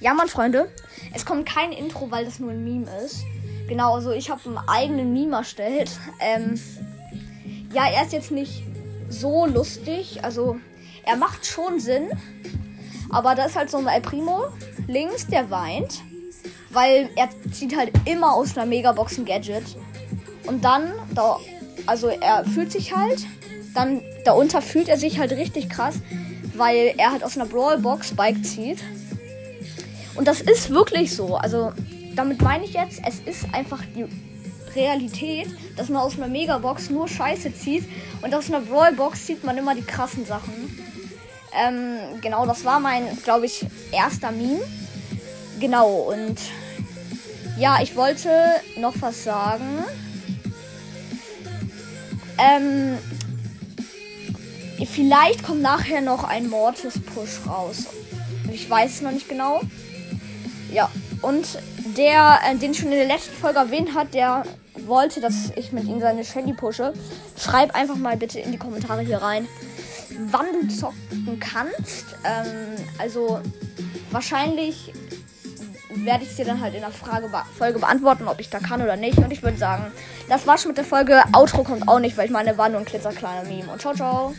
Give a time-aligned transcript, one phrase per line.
[0.00, 0.68] Ja, Mann, Freunde,
[1.12, 3.24] es kommt kein Intro, weil das nur ein Meme ist.
[3.68, 5.90] Genau, also ich habe einen eigenen Meme erstellt.
[6.20, 6.60] Ähm,
[7.72, 8.62] ja, er ist jetzt nicht
[9.08, 10.20] so lustig.
[10.22, 10.56] Also,
[11.04, 12.10] er macht schon Sinn.
[13.10, 14.44] Aber da ist halt so ein El Primo
[14.86, 16.02] links, der weint.
[16.70, 19.76] Weil er zieht halt immer aus einer Megabox ein Gadget.
[20.46, 21.38] Und dann, da,
[21.86, 23.26] also er fühlt sich halt.
[23.74, 25.96] Dann darunter fühlt er sich halt richtig krass.
[26.54, 28.78] Weil er halt aus einer Brawlbox Bike zieht.
[30.18, 31.36] Und das ist wirklich so.
[31.36, 31.72] Also,
[32.16, 34.04] damit meine ich jetzt, es ist einfach die
[34.74, 37.84] Realität, dass man aus einer Megabox nur Scheiße zieht
[38.20, 40.52] und aus einer Brawlbox zieht man immer die krassen Sachen.
[41.56, 44.60] Ähm, genau, das war mein, glaube ich, erster Meme.
[45.60, 46.36] Genau, und
[47.56, 48.28] ja, ich wollte
[48.76, 49.84] noch was sagen.
[52.38, 52.98] Ähm,
[54.84, 57.86] vielleicht kommt nachher noch ein Mortis-Push raus.
[58.52, 59.60] Ich weiß es noch nicht genau.
[60.70, 60.90] Ja,
[61.22, 61.58] und
[61.96, 64.44] der, äh, den schon in der letzten Folge erwähnt hat, der
[64.86, 66.92] wollte, dass ich mit ihm seine Shelly pushe.
[67.38, 69.48] Schreib einfach mal bitte in die Kommentare hier rein,
[70.30, 72.06] wann du zocken kannst.
[72.24, 73.40] Ähm, also
[74.10, 74.92] wahrscheinlich
[76.04, 78.82] werde ich es dir dann halt in der Frage Folge beantworten, ob ich da kann
[78.82, 79.18] oder nicht.
[79.18, 79.86] Und ich würde sagen,
[80.28, 81.22] das war's schon mit der Folge.
[81.32, 83.72] Outro kommt auch nicht, weil ich meine, war nur ein klitzerkleiner Meme.
[83.72, 84.34] Und ciao, ciao.